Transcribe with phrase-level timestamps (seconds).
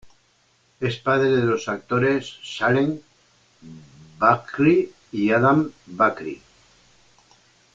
[0.79, 2.99] Es padre de los actores Saleh
[4.17, 6.41] Bakri y Adam Bakri.